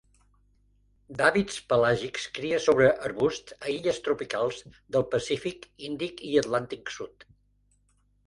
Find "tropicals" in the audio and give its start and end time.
4.07-4.63